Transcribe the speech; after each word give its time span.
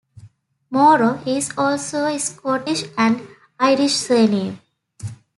"Morrow" 0.71 1.21
is 1.27 1.53
also 1.55 2.07
a 2.07 2.17
Scottish 2.17 2.85
and 2.97 3.21
Irish 3.59 3.93
surname. 3.93 4.59